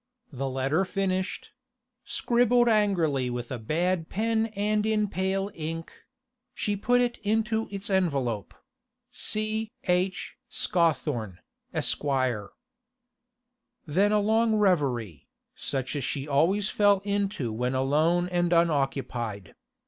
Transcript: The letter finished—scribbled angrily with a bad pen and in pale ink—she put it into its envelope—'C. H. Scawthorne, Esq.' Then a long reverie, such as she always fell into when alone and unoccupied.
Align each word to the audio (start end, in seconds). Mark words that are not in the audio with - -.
The 0.33 0.49
letter 0.49 0.83
finished—scribbled 0.83 2.67
angrily 2.67 3.29
with 3.29 3.51
a 3.51 3.59
bad 3.59 4.09
pen 4.09 4.47
and 4.55 4.83
in 4.83 5.07
pale 5.07 5.51
ink—she 5.53 6.75
put 6.77 7.01
it 7.01 7.19
into 7.19 7.67
its 7.69 7.87
envelope—'C. 7.87 9.71
H. 9.83 10.37
Scawthorne, 10.49 11.37
Esq.' 11.71 12.01
Then 13.85 14.11
a 14.11 14.19
long 14.19 14.55
reverie, 14.55 15.27
such 15.53 15.95
as 15.95 16.03
she 16.03 16.27
always 16.27 16.67
fell 16.67 17.01
into 17.05 17.53
when 17.53 17.75
alone 17.75 18.27
and 18.29 18.51
unoccupied. 18.51 19.53